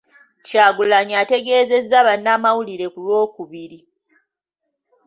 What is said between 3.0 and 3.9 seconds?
Lwokubiri.